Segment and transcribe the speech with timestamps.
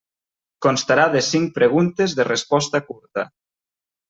[0.65, 3.29] Constarà de cinc preguntes de resposta curta.